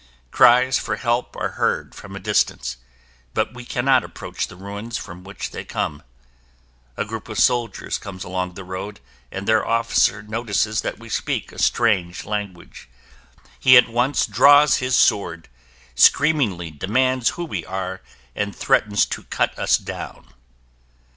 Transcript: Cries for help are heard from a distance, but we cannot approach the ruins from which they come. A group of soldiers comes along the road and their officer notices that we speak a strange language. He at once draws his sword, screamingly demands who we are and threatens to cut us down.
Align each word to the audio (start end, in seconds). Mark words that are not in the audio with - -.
Cries 0.31 0.79
for 0.79 0.95
help 0.95 1.35
are 1.37 1.49
heard 1.61 1.93
from 1.93 2.15
a 2.15 2.19
distance, 2.19 2.77
but 3.35 3.53
we 3.53 3.63
cannot 3.63 4.03
approach 4.03 4.47
the 4.47 4.55
ruins 4.55 4.97
from 4.97 5.23
which 5.23 5.51
they 5.51 5.63
come. 5.63 6.01
A 6.97 7.05
group 7.05 7.29
of 7.29 7.37
soldiers 7.37 7.99
comes 7.99 8.23
along 8.23 8.55
the 8.55 8.63
road 8.63 8.99
and 9.31 9.47
their 9.47 9.63
officer 9.63 10.23
notices 10.23 10.81
that 10.81 10.97
we 10.97 11.07
speak 11.07 11.51
a 11.51 11.59
strange 11.61 12.25
language. 12.25 12.89
He 13.59 13.77
at 13.77 13.89
once 13.89 14.25
draws 14.25 14.77
his 14.77 14.95
sword, 14.95 15.49
screamingly 15.93 16.71
demands 16.71 17.29
who 17.37 17.45
we 17.45 17.63
are 17.63 18.01
and 18.35 18.55
threatens 18.55 19.05
to 19.05 19.25
cut 19.25 19.55
us 19.59 19.77
down. 19.77 20.33